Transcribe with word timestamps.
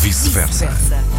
vice-versa. 0.00 0.68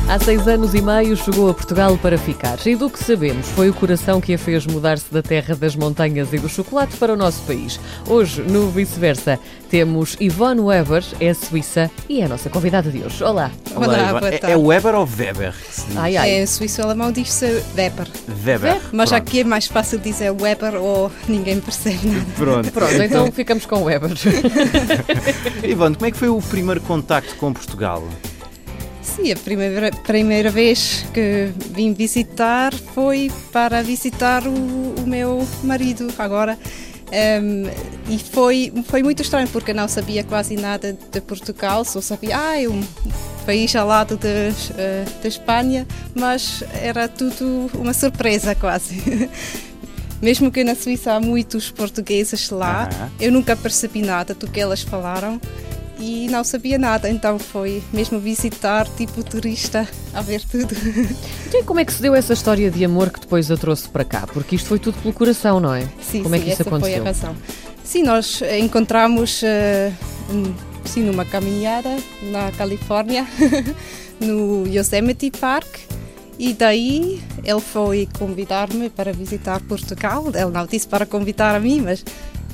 Há 0.08 0.19
seis 0.19 0.48
anos 0.48 0.75
e 0.75 0.81
meio 0.81 1.18
chegou 1.18 1.50
a 1.50 1.54
Portugal 1.54 1.98
para 1.98 2.18
ficar. 2.18 2.57
E 2.68 2.75
do 2.75 2.90
que 2.90 3.03
sabemos, 3.03 3.48
foi 3.49 3.69
o 3.69 3.73
coração 3.73 4.21
que 4.21 4.33
a 4.33 4.38
fez 4.38 4.65
mudar-se 4.67 5.12
da 5.12 5.23
terra 5.23 5.55
das 5.55 5.75
montanhas 5.75 6.31
e 6.33 6.38
do 6.38 6.47
chocolate 6.47 6.96
para 6.97 7.13
o 7.13 7.15
nosso 7.15 7.41
país. 7.43 7.79
Hoje, 8.07 8.41
no 8.43 8.69
vice-versa, 8.69 9.39
temos 9.69 10.15
Yvonne 10.21 10.61
Weber, 10.61 11.03
é 11.19 11.33
suíça 11.33 11.89
e 12.07 12.21
é 12.21 12.25
a 12.25 12.27
nossa 12.27 12.49
convidada 12.49 12.91
de 12.91 13.01
hoje. 13.03 13.23
Olá. 13.23 13.49
Olá, 13.75 13.88
Olá, 13.88 14.20
boa 14.20 14.27
É- 14.34 14.38
tarde. 14.38 14.54
É 14.54 14.57
Weber 14.57 14.94
ou 14.96 15.07
Weber? 15.18 15.54
Ai, 15.96 16.18
ai. 16.18 16.32
É 16.42 16.46
suíço-alemão 16.46 17.12
diz-se 17.12 17.64
Weber. 17.76 18.07
Weber. 18.46 18.82
Mas 18.92 19.10
Pronto. 19.10 19.21
aqui 19.21 19.39
é 19.39 19.44
mais 19.44 19.66
fácil 19.66 19.98
dizer 19.98 20.30
Weber 20.32 20.76
ou 20.76 21.12
ninguém 21.28 21.60
percebe 21.60 22.07
nada. 22.07 22.26
Pronto. 22.36 22.71
Pronto, 22.71 22.94
então 23.02 23.32
ficamos 23.32 23.66
com 23.66 23.84
Weber. 23.84 24.12
Ivan, 25.68 25.94
como 25.96 26.05
é 26.05 26.12
que 26.12 26.18
foi 26.18 26.30
o 26.30 26.39
primeiro 26.42 26.82
contacto 26.82 27.36
com 27.38 27.52
Portugal? 27.52 28.04
Sim, 29.16 29.32
a 29.32 29.36
primeira, 29.38 29.91
primeira 29.91 30.50
vez 30.50 31.05
que 31.14 31.50
vim 31.71 31.93
visitar 31.93 32.74
foi 32.74 33.32
para 33.52 33.82
visitar 33.82 34.46
o, 34.46 34.52
o 34.52 35.08
meu 35.08 35.48
marido 35.64 36.14
agora. 36.18 36.60
Ehm, 37.12 37.66
e 38.10 38.20
foi, 38.20 38.74
foi 38.88 39.02
muito 39.04 39.22
estranho 39.22 39.48
porque 39.48 39.74
não 39.74 39.88
sabia 39.88 40.24
quase 40.24 40.58
nada 40.58 40.98
de 41.12 41.22
Portugal, 41.22 41.86
só 41.86 42.02
sabia, 42.02 42.38
ah, 42.38 42.62
é 42.62 42.68
um 42.68 42.84
país 43.46 43.74
ao 43.76 43.88
lado 43.88 44.18
de, 44.18 44.28
eh, 44.78 45.05
da 45.22 45.27
Espanha, 45.30 45.88
mas 46.13 46.63
era 46.82 47.08
tudo 47.08 47.70
uma 47.76 47.94
surpresa 47.94 48.54
quase. 48.54 49.30
Mesmo 50.22 50.52
que 50.52 50.63
na 50.63 50.76
Suíça 50.76 51.13
há 51.13 51.20
muitos 51.20 51.70
portugueses 51.72 52.50
lá, 52.50 52.90
Aham. 52.91 53.12
eu 53.20 53.32
nunca 53.32 53.55
percebi 53.55 54.02
nada 54.02 54.34
do 54.34 54.48
que 54.48 54.60
elas 54.60 54.82
falaram 54.82 55.40
e 55.99 56.27
não 56.30 56.44
sabia 56.44 56.77
nada, 56.77 57.09
então 57.09 57.40
foi 57.40 57.81
mesmo 57.94 58.20
visitar, 58.20 58.88
tipo 58.98 59.23
turista, 59.23 59.88
a 60.13 60.21
ver 60.21 60.41
tudo. 60.41 60.76
Então, 61.48 61.59
e 61.62 61.63
como 61.63 61.80
é 61.80 61.85
que 61.85 61.94
se 61.94 62.02
deu 62.02 62.13
essa 62.15 62.34
história 62.34 62.70
de 62.71 62.84
amor 62.84 63.12
que 63.12 63.20
depois 63.20 63.49
a 63.52 63.55
trouxe 63.55 63.87
para 63.87 64.03
cá? 64.03 64.27
Porque 64.33 64.55
isto 64.55 64.67
foi 64.67 64.79
tudo 64.79 64.97
pelo 64.99 65.13
coração, 65.13 65.59
não 65.59 65.73
é? 65.73 65.87
Sim, 66.02 66.23
como 66.23 66.35
é 66.35 66.39
sim, 66.39 66.43
que 66.45 66.52
isso 66.52 66.61
aconteceu? 66.63 66.91
foi 66.95 67.02
a 67.02 67.03
razão. 67.03 67.35
Sim, 67.83 68.03
nós 68.03 68.41
encontramos 68.59 69.41
eh, 69.43 69.91
sim, 70.85 71.03
numa 71.03 71.23
caminhada 71.23 71.95
na 72.23 72.52
Califórnia, 72.52 73.25
no 74.19 74.65
Yosemite 74.67 75.30
Park, 75.31 75.67
e 76.37 76.52
daí 76.52 77.21
ele 77.43 77.61
foi 77.61 78.09
convidar-me 78.17 78.89
para 78.89 79.13
visitar 79.13 79.61
Portugal. 79.61 80.25
Ele 80.33 80.52
não 80.52 80.65
disse 80.65 80.87
para 80.87 81.05
convidar 81.05 81.55
a 81.55 81.59
mim, 81.59 81.81
mas. 81.81 82.03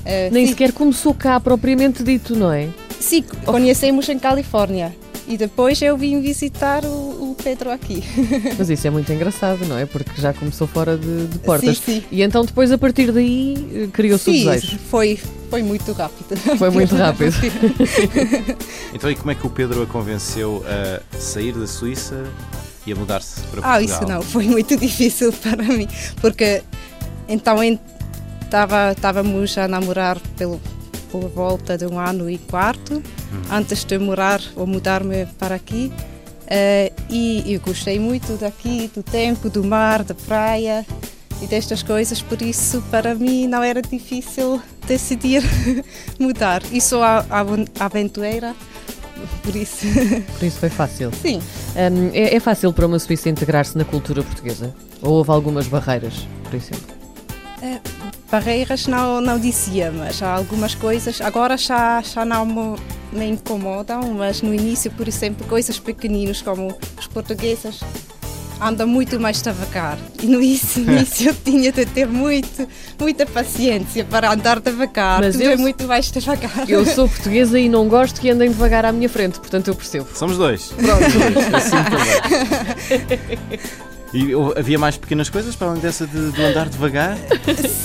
eh, 0.04 0.28
Nem 0.30 0.44
sim, 0.46 0.52
sequer 0.52 0.72
começou 0.72 1.14
cá 1.14 1.40
propriamente 1.40 2.02
dito, 2.04 2.36
não 2.36 2.52
é? 2.52 2.68
Sim, 3.02 3.22
conhecemos 3.44 4.08
em 4.08 4.18
Califórnia. 4.18 4.94
E 5.26 5.36
depois 5.36 5.80
eu 5.80 5.96
vim 5.96 6.20
visitar 6.20 6.84
o, 6.84 7.30
o 7.30 7.36
Pedro 7.42 7.70
aqui. 7.70 8.02
Mas 8.58 8.68
isso 8.68 8.86
é 8.86 8.90
muito 8.90 9.12
engraçado, 9.12 9.64
não 9.66 9.78
é? 9.78 9.86
Porque 9.86 10.20
já 10.20 10.32
começou 10.32 10.66
fora 10.66 10.96
de, 10.96 11.26
de 11.28 11.38
portas. 11.38 11.78
Sim, 11.78 12.00
sim. 12.00 12.04
E 12.10 12.22
então 12.22 12.44
depois, 12.44 12.72
a 12.72 12.78
partir 12.78 13.12
daí, 13.12 13.54
eh, 13.72 13.86
criou-se 13.92 14.28
o 14.28 14.32
Sim, 14.32 14.44
desejo. 14.44 14.78
foi, 14.90 15.18
foi 15.48 15.62
muito 15.62 15.92
rápido. 15.92 16.36
Foi 16.58 16.70
muito 16.74 16.94
rápido. 16.96 17.32
Então, 18.94 19.10
e 19.10 19.14
como 19.14 19.30
é 19.30 19.34
que 19.34 19.46
o 19.46 19.50
Pedro 19.50 19.82
a 19.82 19.86
convenceu 19.86 20.62
a 20.66 21.18
sair 21.18 21.52
da 21.52 21.66
Suíça 21.66 22.24
e 22.86 22.92
a 22.92 22.96
mudar-se 22.96 23.40
para 23.40 23.62
Portugal? 23.62 23.72
Ah, 23.72 23.80
isso 23.82 24.06
não, 24.06 24.20
foi 24.20 24.44
muito 24.44 24.76
difícil 24.76 25.32
para 25.32 25.62
mim, 25.62 25.88
porque 26.20 26.62
então 27.26 27.56
estávamos 28.94 29.56
a 29.56 29.66
namorar 29.66 30.18
pelo, 30.36 30.60
por 31.12 31.28
volta 31.28 31.76
de 31.76 31.86
um 31.86 31.98
ano 31.98 32.28
e 32.28 32.38
quarto, 32.38 33.00
antes 33.50 33.84
de 33.84 33.98
morar 33.98 34.40
ou 34.56 34.66
mudar-me 34.66 35.26
para 35.38 35.54
aqui. 35.54 35.92
Eh, 36.48 36.90
e 37.08 37.52
eu 37.54 37.60
gostei 37.60 38.00
muito 38.00 38.32
daqui, 38.38 38.90
do 38.94 39.02
tempo, 39.02 39.48
do 39.48 39.62
mar, 39.62 40.02
da 40.02 40.14
praia 40.14 40.84
e 41.40 41.46
destas 41.46 41.82
coisas, 41.82 42.20
por 42.22 42.40
isso 42.42 42.82
para 42.90 43.14
mim 43.14 43.46
não 43.46 43.62
era 43.62 43.82
difícil 43.82 44.60
decidir 44.86 45.42
mudar. 46.18 46.62
E 46.72 46.80
sou 46.80 47.02
a, 47.02 47.24
a 47.30 47.84
aventureira, 47.84 48.54
por 49.42 49.54
isso. 49.54 49.86
Por 50.38 50.44
isso 50.46 50.58
foi 50.58 50.68
fácil. 50.68 51.12
Sim, 51.22 51.40
Hum, 51.74 52.10
é, 52.12 52.34
é 52.36 52.40
fácil 52.40 52.70
para 52.72 52.86
uma 52.86 52.98
suíça 52.98 53.30
integrar-se 53.30 53.78
na 53.78 53.84
cultura 53.84 54.22
portuguesa? 54.22 54.74
Ou 55.00 55.12
houve 55.14 55.30
algumas 55.30 55.66
barreiras, 55.66 56.26
por 56.44 56.54
exemplo? 56.54 56.94
É, 57.62 57.78
barreiras 58.32 58.86
não, 58.86 59.20
não 59.20 59.38
dizia, 59.38 59.92
mas 59.92 60.22
há 60.22 60.32
algumas 60.34 60.74
coisas. 60.74 61.20
Agora 61.20 61.58
já, 61.58 62.00
já 62.00 62.24
não 62.24 62.46
me, 62.46 62.76
me 63.12 63.26
incomodam, 63.28 64.00
mas 64.14 64.40
no 64.40 64.54
início, 64.54 64.90
por 64.90 65.06
exemplo, 65.06 65.46
coisas 65.46 65.78
pequeninas 65.78 66.40
como 66.40 66.74
os 66.98 67.06
portugueses 67.06 67.80
andam 68.58 68.86
muito 68.86 69.20
mais 69.20 69.42
devagar. 69.42 69.98
E 70.22 70.26
no 70.26 70.40
início, 70.40 70.80
início 70.90 71.28
eu 71.28 71.34
tinha 71.34 71.70
de 71.70 71.84
ter 71.84 72.06
muito, 72.08 72.66
muita 72.98 73.26
paciência 73.26 74.02
para 74.02 74.32
andar 74.32 74.60
devagar. 74.60 75.20
Mas 75.20 75.34
Tudo 75.34 75.44
eu- 75.44 75.50
é 75.52 75.56
muito 75.56 75.86
mais 75.86 76.10
devagar. 76.10 76.64
Eu 76.70 76.86
sou 76.86 77.06
portuguesa 77.10 77.58
e 77.60 77.68
não 77.68 77.86
gosto 77.86 78.18
que 78.18 78.30
andem 78.30 78.48
devagar 78.48 78.86
à 78.86 78.92
minha 78.92 79.10
frente, 79.10 79.38
portanto 79.38 79.68
eu 79.68 79.74
percebo. 79.74 80.08
Somos 80.14 80.38
dois. 80.38 80.68
Pronto. 80.72 81.04
assim 81.54 81.76
também. 82.88 83.60
E 84.14 84.32
havia 84.56 84.78
mais 84.78 84.96
pequenas 84.96 85.30
coisas 85.30 85.56
para 85.56 85.68
além 85.68 85.80
dessa 85.80 86.06
de, 86.06 86.32
de 86.32 86.42
andar 86.42 86.68
devagar? 86.68 87.16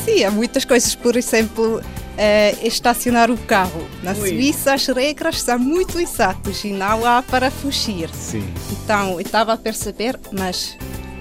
Sim, 0.05 0.23
há 0.23 0.31
muitas 0.31 0.65
coisas, 0.65 0.93
por 0.93 1.15
exemplo, 1.15 1.81
eh, 2.17 2.55
estacionar 2.63 3.31
o 3.31 3.37
carro. 3.37 3.87
Na 4.03 4.11
Ui. 4.11 4.29
Suíça 4.29 4.73
as 4.73 4.85
regras 4.87 5.41
são 5.41 5.57
muito 5.57 5.99
exatas 5.99 6.63
e 6.65 6.71
não 6.71 7.05
há 7.05 7.21
para 7.23 7.49
fugir. 7.49 8.09
Sim. 8.13 8.45
Então, 8.71 9.13
eu 9.13 9.21
estava 9.21 9.53
a 9.53 9.57
perceber, 9.57 10.19
mas 10.31 10.77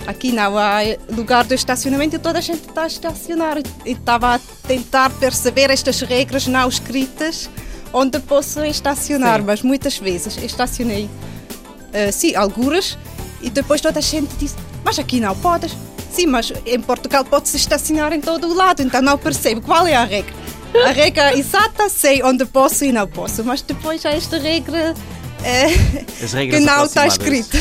aqui 0.07 0.33
não 0.33 0.59
há 0.59 0.79
lugar 1.15 1.45
de 1.45 1.55
estacionamento 1.55 2.17
e 2.17 2.19
toda 2.19 2.39
a 2.39 2.43
gente 2.43 2.69
está 2.69 2.83
a 2.83 2.87
estacionar. 2.89 3.59
E 3.85 3.93
estava 3.93 4.35
a 4.35 4.39
tentar 4.67 5.11
perceber 5.11 5.71
estas 5.71 6.01
regras 6.01 6.47
não 6.47 6.69
escritas 6.69 7.49
onde 7.93 8.19
posso 8.19 8.65
estacionar, 8.65 9.41
Sim. 9.41 9.47
mas 9.47 9.63
muitas 9.63 9.97
vezes 9.99 10.37
estacionei, 10.39 11.09
eh, 11.93 12.11
sim, 12.11 12.35
alguras, 12.35 12.99
e 13.41 13.49
depois 13.49 13.81
toda 13.81 14.01
a 14.01 14.03
gente 14.03 14.35
diz, 14.37 14.55
mas 14.87 15.01
aqui 15.01 15.19
não 15.19 15.35
podes. 15.35 15.77
Sim, 16.13 16.27
mas 16.27 16.53
em 16.65 16.81
Portugal 16.81 17.25
pode-se 17.25 17.57
estacionar 17.57 18.13
em 18.13 18.21
todo 18.21 18.47
o 18.47 18.55
lado, 18.55 18.83
então 18.83 19.03
não 19.03 19.19
percebo 19.19 19.61
qual 19.61 19.85
é 19.85 19.97
a 19.97 20.05
regra. 20.05 20.33
A 20.87 20.93
regra 20.93 21.35
exata 21.37 21.89
sei 21.89 22.23
onde 22.23 22.47
posso 22.47 22.85
e 22.85 22.93
não 22.93 23.09
posso, 23.09 23.43
mas 23.43 23.61
depois 23.63 24.07
há 24.07 24.13
esta 24.13 24.39
regra 24.39 24.95
regras 26.33 26.61
que 26.61 26.67
não 26.67 26.85
está 26.85 27.07
escrito. 27.09 27.57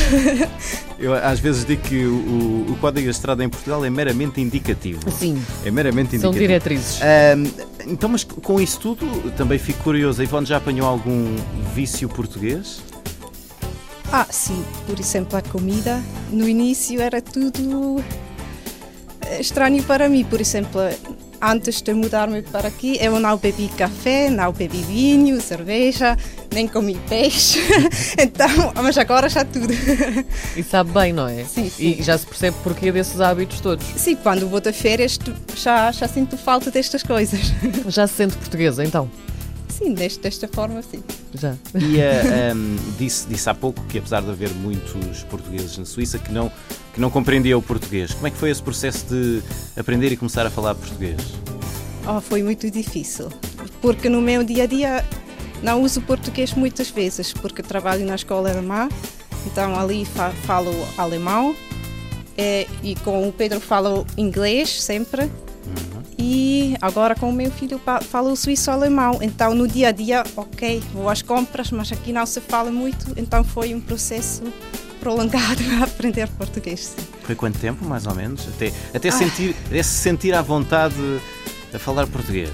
Eu 0.98 1.12
às 1.12 1.40
vezes 1.40 1.64
digo 1.64 1.82
que 1.82 2.06
o, 2.06 2.66
o, 2.70 2.78
Código 2.80 3.04
da 3.04 3.10
Estrada 3.10 3.44
em 3.44 3.48
Portugal 3.48 3.84
é 3.84 3.90
meramente 3.90 4.40
indicativo. 4.40 5.10
Sim, 5.10 5.42
É 5.64 5.70
meramente 5.70 6.18
são 6.18 6.30
indicativo. 6.30 6.38
diretrizes. 6.38 7.00
Ahm, 7.02 7.44
então, 7.86 8.08
mas 8.08 8.24
com 8.24 8.60
isso 8.60 8.78
tudo, 8.80 9.30
também 9.32 9.58
fico 9.58 9.82
curioso. 9.82 10.22
A 10.22 10.24
Ivone 10.24 10.46
já 10.46 10.56
apanhou 10.56 10.86
algum 10.86 11.36
vício 11.74 12.08
português? 12.08 12.80
Ah, 14.12 14.26
sim, 14.30 14.64
por 14.86 14.98
exemplo, 14.98 15.36
a 15.36 15.42
comida. 15.42 16.02
No 16.30 16.48
início 16.48 17.00
era 17.00 17.20
tudo 17.20 18.02
eh, 19.22 19.40
estranho 19.40 19.82
para 19.82 20.08
mim. 20.08 20.24
Por 20.24 20.40
exemplo, 20.40 20.80
antes 21.42 21.82
de 21.82 21.92
mudar-me 21.92 22.42
para 22.42 22.68
aqui, 22.68 22.98
eu 23.00 23.18
não 23.18 23.36
bebi 23.36 23.68
café, 23.68 24.30
não 24.30 24.52
bebi 24.52 24.82
vinho, 24.82 25.40
cerveja, 25.40 26.16
nem 26.52 26.68
comi 26.68 26.98
peixe. 27.08 27.60
então, 28.18 28.48
mas 28.82 28.96
agora 28.96 29.28
já 29.28 29.44
tudo. 29.44 29.72
E 30.56 30.62
sabe 30.62 30.92
bem, 30.92 31.12
não 31.12 31.26
é? 31.28 31.44
Sim, 31.44 31.68
sim. 31.68 31.96
E 31.98 32.02
já 32.02 32.16
se 32.16 32.26
percebe 32.26 32.56
porquê 32.62 32.92
desses 32.92 33.20
hábitos 33.20 33.60
todos. 33.60 33.84
Sim, 33.96 34.16
quando 34.16 34.48
vou 34.48 34.60
de 34.60 34.72
férias, 34.72 35.18
já, 35.56 35.90
já 35.90 36.06
sinto 36.08 36.36
falta 36.36 36.70
destas 36.70 37.02
coisas. 37.02 37.52
Já 37.88 38.06
se 38.06 38.14
sente 38.14 38.36
portuguesa, 38.36 38.84
então? 38.84 39.10
Sim, 39.68 39.92
deste, 39.92 40.20
desta 40.20 40.48
forma, 40.48 40.80
sim. 40.82 41.02
Já. 41.36 41.54
E 41.74 42.00
ah, 42.00 42.50
ahm, 42.52 42.76
disse, 42.98 43.26
disse 43.28 43.48
há 43.48 43.54
pouco 43.54 43.82
que 43.84 43.98
apesar 43.98 44.22
de 44.22 44.30
haver 44.30 44.50
muitos 44.50 45.22
portugueses 45.24 45.76
na 45.78 45.84
Suíça 45.84 46.18
que 46.18 46.32
não, 46.32 46.50
que 46.94 47.00
não 47.00 47.10
compreendiam 47.10 47.58
o 47.58 47.62
português, 47.62 48.12
como 48.14 48.26
é 48.26 48.30
que 48.30 48.36
foi 48.36 48.50
esse 48.50 48.62
processo 48.62 49.06
de 49.06 49.42
aprender 49.76 50.12
e 50.12 50.16
começar 50.16 50.46
a 50.46 50.50
falar 50.50 50.74
português? 50.74 51.20
Oh, 52.08 52.20
foi 52.20 52.42
muito 52.42 52.70
difícil, 52.70 53.28
porque 53.80 54.08
no 54.08 54.20
meu 54.20 54.44
dia 54.44 54.64
a 54.64 54.66
dia 54.66 55.04
não 55.62 55.82
uso 55.82 56.00
português 56.00 56.54
muitas 56.54 56.90
vezes, 56.90 57.32
porque 57.32 57.62
trabalho 57.62 58.06
na 58.06 58.14
escola 58.14 58.50
alemã, 58.50 58.88
então 59.46 59.78
ali 59.78 60.04
fa 60.04 60.30
falo 60.44 60.72
alemão 60.96 61.54
eh, 62.36 62.66
e 62.82 62.94
com 62.96 63.28
o 63.28 63.32
Pedro 63.32 63.60
falo 63.60 64.06
inglês 64.16 64.82
sempre. 64.82 65.30
E 66.28 66.76
agora 66.80 67.14
com 67.14 67.30
o 67.30 67.32
meu 67.32 67.52
filho 67.52 67.80
falo 68.10 68.34
suíço-alemão, 68.34 69.20
então 69.22 69.54
no 69.54 69.68
dia 69.68 69.90
a 69.90 69.92
dia, 69.92 70.24
ok, 70.36 70.82
vou 70.92 71.08
às 71.08 71.22
compras, 71.22 71.70
mas 71.70 71.92
aqui 71.92 72.12
não 72.12 72.26
se 72.26 72.40
fala 72.40 72.68
muito, 72.68 73.12
então 73.16 73.44
foi 73.44 73.72
um 73.72 73.80
processo 73.80 74.42
prolongado 74.98 75.62
a 75.80 75.84
aprender 75.84 76.28
português. 76.30 76.96
sim. 76.96 77.06
Foi 77.22 77.36
quanto 77.36 77.60
tempo, 77.60 77.84
mais 77.84 78.08
ou 78.08 78.14
menos? 78.16 78.40
Até, 78.48 78.72
até, 78.92 79.08
sentir, 79.12 79.54
até 79.66 79.80
se 79.84 80.00
sentir 80.00 80.34
à 80.34 80.42
vontade 80.42 80.96
a 81.72 81.78
falar 81.78 82.08
português? 82.08 82.50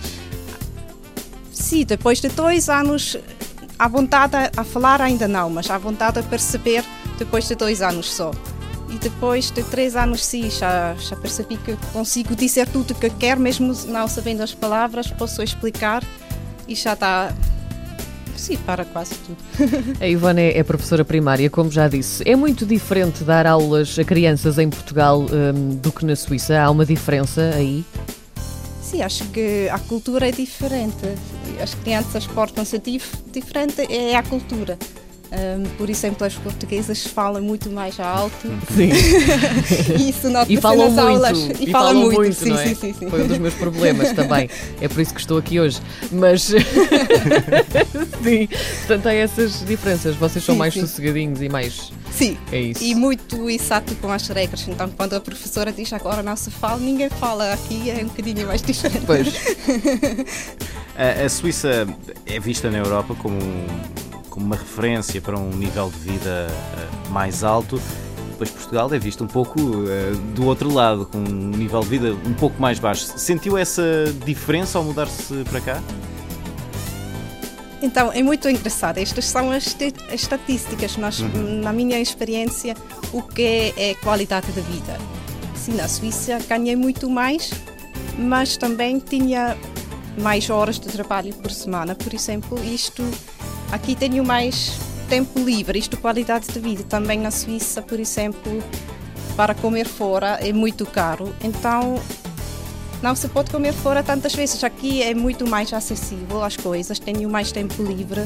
Sim, 1.51 1.87
depois 1.87 2.21
de 2.21 2.29
dois 2.29 2.69
anos 2.69 3.17
à 3.79 3.89
vontade 3.89 4.37
a, 4.37 4.51
a 4.55 4.65
falar 4.65 5.01
ainda 5.01 5.27
não, 5.27 5.49
mas 5.49 5.71
à 5.71 5.79
vontade 5.79 6.19
a 6.19 6.23
perceber 6.23 6.85
depois 7.19 7.49
de 7.49 7.55
dois 7.55 7.81
anos 7.81 8.13
só. 8.13 8.33
E 8.93 8.99
depois 8.99 9.51
de 9.51 9.63
três 9.63 9.97
anos, 9.97 10.23
sim, 10.23 10.51
já, 10.51 10.95
já 10.95 11.17
percebi 11.17 11.57
que 11.57 11.75
consigo 11.95 12.37
dizer 12.37 12.69
tudo 12.69 12.91
o 12.91 12.95
que 12.95 13.09
quero, 13.09 13.41
mesmo 13.41 13.73
não 13.87 14.07
sabendo 14.07 14.43
as 14.43 14.53
palavras, 14.53 15.07
posso 15.07 15.43
explicar 15.43 16.05
e 16.69 16.75
já 16.75 16.93
está. 16.93 17.33
Sim, 18.37 18.59
para 18.59 18.85
quase 18.85 19.15
tudo. 19.15 19.39
A 19.99 20.07
Ivone 20.07 20.43
é, 20.43 20.63
professora 20.63 21.05
primária, 21.05 21.49
como 21.49 21.71
já 21.71 21.89
disse. 21.89 22.29
É 22.29 22.37
muito 22.37 22.67
diferente 22.67 23.25
dar 23.25 23.47
aulas 23.47 23.99
a 23.99 24.05
crianças 24.05 24.59
em 24.59 24.69
Portugal 24.69 25.21
hum, 25.21 25.77
do 25.77 25.93
que 25.93 26.05
na 26.05 26.17
Suíça? 26.17 26.61
Há 26.61 26.71
uma 26.71 26.85
diferença 26.85 27.53
aí? 27.55 27.85
Sim, 28.83 29.01
acho 29.01 29.25
que 29.29 29.69
a 29.71 29.79
cultura 29.79 30.29
é 30.29 30.33
diferente. 30.33 31.07
As 31.63 31.73
crianças 31.75 32.27
portam-se 32.27 32.79
dif 32.79 33.17
diferente, 33.33 33.81
é 33.91 34.17
a 34.17 34.23
cultura. 34.23 34.77
Um, 35.35 35.63
por 35.79 35.89
exemplo, 35.89 36.27
as 36.27 36.35
portuguesas 36.35 37.07
falam 37.07 37.41
muito 37.43 37.71
mais 37.71 37.99
alto. 37.99 38.35
Sim. 38.77 38.91
isso 40.07 40.29
nota 40.29 40.53
e 40.53 40.59
falam 40.61 40.91
nas 40.91 41.05
muito, 41.05 41.09
aulas. 41.25 41.39
E, 41.39 41.65
E, 41.65 41.71
falam, 41.71 41.71
falam 41.73 41.95
muito, 42.03 42.17
muito, 42.21 42.35
sim, 42.35 42.51
não 42.51 42.59
é? 42.59 42.67
sim, 42.67 42.75
sim, 42.75 42.93
sim. 42.93 43.09
Foi 43.09 43.23
um 43.23 43.27
dos 43.27 43.39
meus 43.39 43.55
problemas 43.55 44.13
também. 44.17 44.51
É 44.79 44.89
por 44.89 45.01
isso 45.01 45.15
que 45.15 45.21
estou 45.21 45.39
aqui 45.39 45.59
hoje. 45.59 45.81
Mas 46.11 46.43
sim, 48.23 48.49
portanto 48.87 49.07
há 49.07 49.15
essas 49.15 49.65
diferenças. 49.65 50.15
Vocês 50.17 50.45
são 50.45 50.55
Sim, 50.55 50.59
mais 50.59 50.75
sim. 50.75 50.81
sossegadinhos 50.83 51.41
e 51.41 51.49
mais. 51.49 51.91
Sim. 52.13 52.37
É 52.53 52.61
isso. 52.61 52.85
E 52.85 52.95
muito 52.95 53.49
exato 53.49 53.95
com 53.97 54.11
as 54.13 54.29
regras. 54.29 54.67
Então, 54.69 54.91
quando 54.91 55.15
a 55.15 55.21
professora 55.21 55.73
diz 55.73 55.91
agora 55.95 56.23
não 56.23 56.37
se 56.37 56.51
fala, 56.51 56.79
ninguém 56.79 57.09
fala. 57.09 57.55
Aqui 57.55 57.91
é 57.91 57.95
um 58.03 58.09
bocadinho 58.09 58.47
mais 58.47 58.61
diferente. 58.61 59.05
Pois. 59.07 59.29
A, 60.95 61.25
a 61.25 61.29
Suíça 61.31 61.87
é 62.27 62.39
vista 62.39 62.71
na 62.71 62.79
Europa 62.79 63.15
como, 63.15 63.37
um- 63.37 63.67
como 64.33 64.47
uma 64.47 64.57
referência 64.57 65.21
para 65.21 65.39
um 65.39 65.51
nível 65.51 65.91
de 65.91 65.99
vida 65.99 66.49
eh, 66.49 67.11
mais 67.11 67.45
alto. 67.45 67.81
Depois 68.31 68.51
Portugal 68.51 68.93
é 68.93 68.99
visto 68.99 69.23
um 69.23 69.27
pouco 69.27 69.61
eh, 69.61 70.13
do 70.35 70.47
outro 70.47 70.73
lado, 70.73 71.05
com 71.05 71.19
um 71.19 71.51
nível 71.51 71.81
de 71.81 71.89
vida 71.89 72.15
um 72.27 72.33
pouco 72.33 72.61
mais 72.61 72.79
baixo. 72.79 73.05
Sentiu 73.19 73.59
essa 73.59 73.83
diferença 74.25 74.79
ao 74.79 74.85
mudar-se 74.85 75.45
para 75.51 75.61
cá? 75.61 75.83
Então, 77.83 78.11
é 78.11 78.23
muito 78.23 78.49
engraçado. 78.49 78.99
Estas 78.99 79.27
são 79.27 79.51
as 79.51 79.77
estatísticas. 80.13 80.97
Nós, 80.97 81.21
Na 81.63 81.73
minha 81.73 82.01
experiência, 82.01 82.75
o 83.13 83.21
que 83.21 83.43
é, 83.43 83.91
é 83.91 83.95
qualidade 83.97 84.51
de 84.51 84.61
vida. 84.63 84.99
Sim, 85.55 85.75
na 85.75 85.87
Suíça 85.89 86.39
ganhei 86.49 86.75
muito 86.75 87.11
mais, 87.11 87.53
mas 88.19 88.57
também 88.57 88.99
tinha 88.99 89.59
mais 90.19 90.49
horas 90.49 90.79
de 90.79 90.89
trabalho 90.89 91.35
por 91.35 91.51
semana. 91.51 91.95
Por 91.95 92.15
exemplo, 92.15 92.59
isto 92.65 93.03
aqui 93.73 93.97
tenho 93.97 94.25
mais 94.25 94.79
tempo 95.09 95.41
livre, 95.41 95.79
isto 95.79 95.97
qualidade 95.97 96.47
de 96.47 96.61
vida. 96.61 96.85
Também 96.85 97.19
na 97.19 97.31
Suíça, 97.31 97.83
por 97.83 97.99
exemplo, 97.99 98.63
para 99.37 99.55
comer 99.55 99.89
fora 99.89 100.39
é 100.41 100.53
muito 100.53 100.87
caro. 100.87 101.35
Então, 101.43 102.01
não 103.03 103.17
se 103.17 103.27
pode 103.29 103.51
comer 103.51 103.73
fora 103.73 104.03
tantas 104.03 104.35
vezes. 104.35 104.63
Aqui 104.63 105.03
é 105.03 105.15
muito 105.15 105.49
mais 105.49 105.73
acessível 105.73 106.45
as 106.45 106.57
coisas, 106.57 106.99
tenho 106.99 107.29
mais 107.29 107.51
tempo 107.51 107.83
livre 107.83 108.23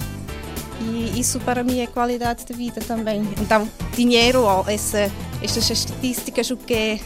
e 0.81 1.19
isso 1.19 1.41
para 1.41 1.63
mim 1.63 1.81
é 1.81 1.87
qualidade 1.87 2.45
de 2.45 2.53
vida 2.53 2.81
também. 2.81 3.23
Então, 3.41 3.69
dinheiro, 3.95 4.45
essa, 4.67 5.11
estas 5.43 5.71
estatísticas, 5.71 6.51
o 6.51 6.57
que 6.57 6.75
é. 6.75 7.01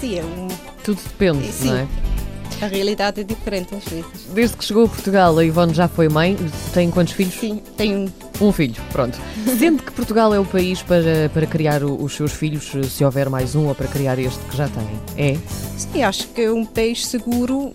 Sim, 0.00 0.18
é 0.18 0.24
um, 0.24 0.48
Tudo 0.82 1.00
depende, 1.02 1.50
Sim. 1.50 1.68
não 1.68 1.76
é? 1.76 2.13
A 2.62 2.66
realidade 2.66 3.20
é 3.20 3.24
diferente 3.24 3.74
às 3.74 3.84
vezes. 3.84 4.06
Desde 4.32 4.56
que 4.56 4.64
chegou 4.64 4.84
a 4.84 4.88
Portugal, 4.88 5.38
a 5.38 5.44
Ivone 5.44 5.74
já 5.74 5.86
foi 5.88 6.08
mãe. 6.08 6.36
Tem 6.72 6.90
quantos 6.90 7.12
filhos? 7.14 7.34
Sim, 7.34 7.60
tenho. 7.76 8.12
Um 8.40 8.50
filho, 8.52 8.74
pronto. 8.90 9.18
Sente 9.58 9.82
que 9.82 9.92
Portugal 9.92 10.32
é 10.34 10.38
o 10.40 10.44
país 10.44 10.82
para, 10.82 11.28
para 11.32 11.46
criar 11.46 11.84
os 11.84 12.14
seus 12.14 12.32
filhos, 12.32 12.70
se 12.90 13.04
houver 13.04 13.28
mais 13.28 13.54
um, 13.54 13.66
ou 13.68 13.74
para 13.74 13.86
criar 13.86 14.18
este 14.18 14.38
que 14.46 14.56
já 14.56 14.68
tem? 14.68 14.88
É? 15.16 15.36
Sim, 15.76 16.02
acho 16.02 16.28
que 16.28 16.42
é 16.42 16.50
um 16.52 16.64
país 16.64 17.06
seguro, 17.06 17.72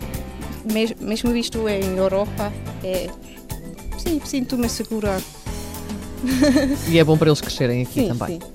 mes- 0.72 0.94
mesmo 1.00 1.30
visto 1.32 1.68
em 1.68 1.96
Europa, 1.96 2.52
é. 2.84 3.08
Sim, 3.98 4.20
sinto-me 4.24 4.68
segura. 4.68 5.20
E 6.88 6.98
é 6.98 7.04
bom 7.04 7.16
para 7.16 7.28
eles 7.28 7.40
crescerem 7.40 7.82
aqui 7.82 8.00
Sim, 8.02 8.08
também. 8.08 8.38
sim. 8.40 8.46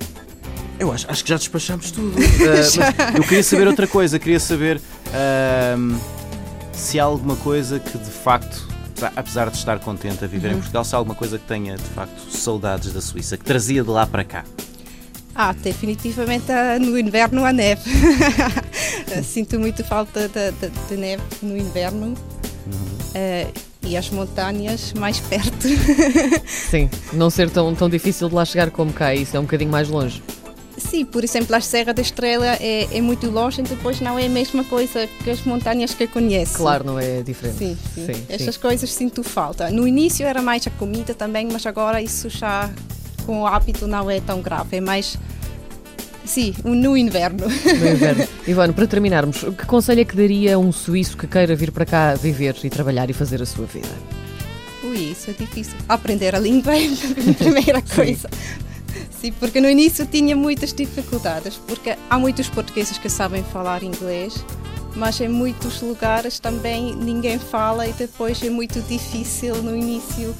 Eu 0.78 0.92
acho, 0.92 1.10
acho 1.10 1.24
que 1.24 1.30
já 1.30 1.36
despachamos 1.36 1.90
tudo. 1.90 2.14
Ah, 2.18 3.06
mas 3.12 3.14
eu 3.16 3.22
queria 3.22 3.42
saber 3.42 3.66
outra 3.66 3.86
coisa, 3.86 4.18
queria 4.18 4.38
saber 4.38 4.80
ahm, 5.16 5.96
se 6.72 7.00
há 7.00 7.04
alguma 7.04 7.36
coisa 7.36 7.78
que 7.80 7.96
de 7.96 8.10
facto, 8.10 8.66
apesar- 9.16 9.50
de 9.50 9.56
estar 9.56 9.78
contente 9.80 10.24
a 10.24 10.28
viver 10.28 10.52
em 10.52 10.56
Portugal, 10.56 10.84
se 10.84 10.94
há 10.94 10.98
alguma 10.98 11.14
coisa 11.14 11.38
que 11.38 11.46
tenha 11.46 11.76
de 11.76 11.82
facto 11.84 12.30
saudades 12.30 12.92
da 12.92 13.00
Suíça, 13.00 13.36
que 13.36 13.44
trazia 13.44 13.82
de 13.82 13.90
lá 13.90 14.06
para 14.06 14.24
cá. 14.24 14.44
Ah, 15.34 15.52
definitivamente 15.52 16.46
no 16.80 16.98
inverno 16.98 17.44
a 17.44 17.52
neve. 17.52 17.90
Sinto 19.22 19.58
muito 19.60 19.84
falta 19.84 20.28
de, 20.28 20.50
de- 20.52 20.70
de 20.88 20.96
neve 20.96 21.22
no 21.42 21.56
inverno. 21.56 22.14
Eh, 23.14 23.48
e 23.82 23.96
as 23.96 24.08
montanhas 24.10 24.92
mais 24.94 25.20
perto. 25.20 25.68
Sim, 26.46 26.88
não 27.12 27.28
ser 27.30 27.50
tão, 27.50 27.74
tão 27.74 27.88
difícil 27.88 28.28
de 28.28 28.34
lá 28.34 28.44
chegar 28.44 28.70
como 28.70 28.92
cá, 28.92 29.14
isso 29.14 29.36
é 29.36 29.40
um 29.40 29.42
bocadinho 29.44 29.70
mais 29.70 29.88
longe. 29.88 30.22
Sim, 30.78 31.04
por 31.06 31.24
exemplo, 31.24 31.56
a 31.56 31.60
Serra 31.60 31.94
da 31.94 32.02
Estrela 32.02 32.46
é, 32.60 32.86
é 32.92 33.00
muito 33.00 33.30
longe 33.30 33.60
e 33.60 33.64
depois 33.64 34.00
não 34.00 34.18
é 34.18 34.26
a 34.26 34.28
mesma 34.28 34.62
coisa 34.64 35.08
que 35.24 35.30
as 35.30 35.42
montanhas 35.42 35.94
que 35.94 36.04
eu 36.04 36.08
conheço. 36.08 36.54
Claro, 36.58 36.84
não 36.84 36.98
é 36.98 37.22
diferente. 37.22 37.58
Sim, 37.58 37.78
sim. 37.94 38.06
sim, 38.06 38.26
Estas 38.28 38.56
coisas 38.56 38.92
sinto 38.92 39.22
falta. 39.22 39.70
No 39.70 39.88
início 39.88 40.26
era 40.26 40.42
mais 40.42 40.66
a 40.66 40.70
comida 40.70 41.14
também, 41.14 41.48
mas 41.50 41.64
agora 41.66 42.02
isso 42.02 42.28
já 42.28 42.70
com 43.24 43.40
o 43.42 43.46
hábito 43.46 43.86
não 43.86 44.10
é 44.10 44.20
tão 44.20 44.40
grave. 44.42 44.76
É 44.76 44.80
mais. 44.80 45.16
Sim, 46.24 46.54
no 46.64 46.96
inverno. 46.96 47.46
no 47.46 47.88
inverno. 47.88 48.28
Ivone, 48.46 48.72
para 48.72 48.86
terminarmos, 48.86 49.38
que 49.38 49.64
conselho 49.64 50.00
é 50.00 50.04
que 50.04 50.16
daria 50.16 50.56
a 50.56 50.58
um 50.58 50.72
suíço 50.72 51.16
que 51.16 51.26
queira 51.26 51.54
vir 51.56 51.70
para 51.70 51.86
cá 51.86 52.14
viver 52.14 52.56
e 52.64 52.68
trabalhar 52.68 53.08
e 53.08 53.12
fazer 53.12 53.40
a 53.40 53.46
sua 53.46 53.64
vida? 53.66 53.88
Ui, 54.84 55.12
isso 55.12 55.30
é 55.30 55.32
difícil. 55.32 55.74
Aprender 55.88 56.34
a 56.34 56.38
língua 56.38 56.76
é 56.76 56.86
a 56.86 57.34
primeira 57.38 57.82
coisa. 57.82 58.28
Porque 59.32 59.60
no 59.60 59.68
início 59.68 60.06
tinha 60.06 60.34
muitas 60.36 60.72
dificuldades, 60.72 61.56
porque 61.66 61.96
há 62.10 62.18
muitos 62.18 62.48
portugueses 62.48 62.98
que 62.98 63.08
sabem 63.08 63.42
falar 63.44 63.82
inglês, 63.82 64.44
mas 64.94 65.20
em 65.20 65.28
muitos 65.28 65.80
lugares 65.82 66.38
também 66.38 66.94
ninguém 66.94 67.38
fala 67.38 67.86
e 67.86 67.92
depois 67.92 68.42
é 68.42 68.50
muito 68.50 68.80
difícil 68.82 69.56
no 69.62 69.76
início, 69.76 70.34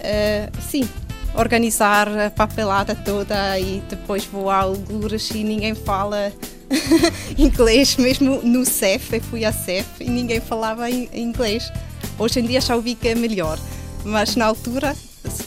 eh, 0.00 0.48
sim, 0.68 0.88
organizar 1.34 2.08
a 2.08 2.30
papelada 2.30 2.94
toda 2.94 3.58
e 3.58 3.82
depois 3.88 4.24
vou 4.24 4.50
a 4.50 4.56
algures 4.56 5.30
e 5.30 5.44
ninguém 5.44 5.74
fala 5.74 6.32
inglês, 7.38 7.96
mesmo 7.96 8.40
no 8.42 8.64
CEF, 8.64 9.14
eu 9.14 9.20
fui 9.22 9.44
à 9.44 9.52
CEF 9.52 9.86
e 10.00 10.08
ninguém 10.10 10.40
falava 10.40 10.88
in- 10.90 11.08
inglês. 11.12 11.70
Hoje 12.18 12.40
em 12.40 12.44
dia 12.46 12.60
já 12.60 12.74
ouvi 12.76 12.94
que 12.94 13.08
é 13.08 13.14
melhor, 13.14 13.58
mas 14.04 14.36
na 14.36 14.46
altura, 14.46 14.94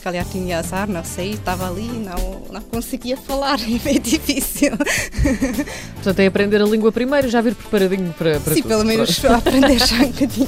calhar 0.04 0.26
tinha 0.26 0.60
azar, 0.60 0.88
não 0.88 1.04
sei, 1.04 1.32
estava 1.32 1.68
ali 1.70 1.86
e 1.86 2.00
não, 2.00 2.42
não 2.52 2.62
conseguia 2.62 3.16
falar, 3.16 3.58
é 3.64 3.80
bem 3.80 4.00
difícil. 4.02 4.72
Portanto, 5.96 6.20
é 6.20 6.28
aprender 6.28 6.62
a 6.62 6.66
língua 6.66 6.92
primeiro 6.92 7.30
já 7.30 7.40
vir 7.42 7.56
preparadinho 7.56 8.14
para, 8.14 8.40
para 8.40 8.54
Sim, 8.54 8.62
tudo. 8.62 8.70
pelo 8.70 8.86
menos 8.86 9.24
aprender 9.26 9.80
já 9.80 9.96
um 9.96 10.12
bocadinho. 10.12 10.48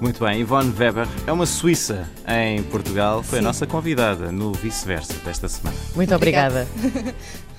Muito 0.00 0.24
bem, 0.24 0.40
Ivone 0.40 0.72
Weber 0.78 1.08
é 1.26 1.32
uma 1.32 1.44
suíça 1.46 2.08
em 2.28 2.62
Portugal, 2.62 3.20
foi 3.24 3.40
a 3.40 3.42
Sim. 3.42 3.46
nossa 3.46 3.66
convidada 3.66 4.30
no 4.30 4.52
vice-versa 4.52 5.14
desta 5.24 5.48
semana. 5.48 5.76
Muito 5.96 6.14
Obrigada. 6.14 6.68
obrigada. 6.76 7.14